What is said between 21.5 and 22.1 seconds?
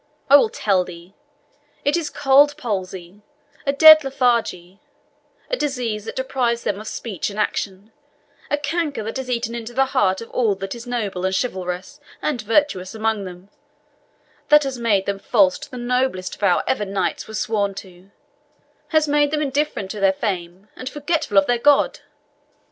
God!"